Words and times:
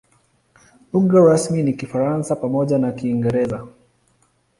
Lugha 0.93 1.19
rasmi 1.19 1.63
ni 1.63 1.73
Kifaransa 1.73 2.35
pamoja 2.35 2.77
na 2.77 2.91
Kiingereza. 2.91 3.67